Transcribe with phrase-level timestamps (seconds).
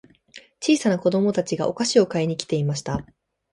[0.63, 3.05] 小さな子供たちがお菓子を買いに来ていました。